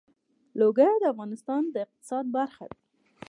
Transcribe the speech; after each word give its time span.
لوگر 0.59 0.93
د 1.01 1.05
افغانستان 1.13 1.61
د 1.69 1.75
اقتصاد 1.85 2.25
برخه 2.37 2.65
ده. 2.71 2.77